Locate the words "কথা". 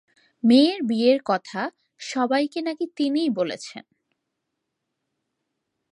1.25-1.61